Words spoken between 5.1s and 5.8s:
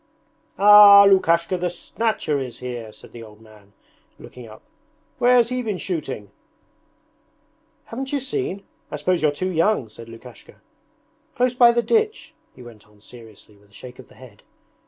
'Where has he been